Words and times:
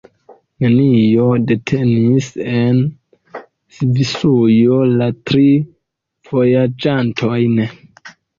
Nenio 0.63 1.25
detenis 1.51 2.29
en 2.59 2.79
Svisujo 3.75 4.81
la 5.03 5.11
tri 5.31 5.45
vojaĝantojn. 6.33 7.63